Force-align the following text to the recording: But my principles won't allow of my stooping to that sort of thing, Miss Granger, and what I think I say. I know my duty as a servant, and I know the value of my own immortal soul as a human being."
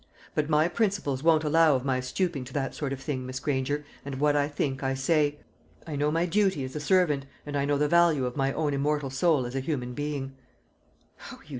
But 0.33 0.49
my 0.49 0.67
principles 0.67 1.21
won't 1.21 1.43
allow 1.43 1.75
of 1.75 1.85
my 1.85 1.99
stooping 1.99 2.43
to 2.45 2.53
that 2.53 2.73
sort 2.73 2.91
of 2.91 2.99
thing, 2.99 3.23
Miss 3.23 3.39
Granger, 3.39 3.85
and 4.03 4.15
what 4.19 4.35
I 4.35 4.47
think 4.47 4.81
I 4.81 4.95
say. 4.95 5.37
I 5.85 5.95
know 5.95 6.09
my 6.09 6.25
duty 6.25 6.63
as 6.63 6.75
a 6.75 6.79
servant, 6.79 7.27
and 7.45 7.55
I 7.55 7.65
know 7.65 7.77
the 7.77 7.87
value 7.87 8.25
of 8.25 8.35
my 8.35 8.51
own 8.51 8.73
immortal 8.73 9.11
soul 9.11 9.45
as 9.45 9.53
a 9.53 9.59
human 9.59 9.93
being." 9.93 10.35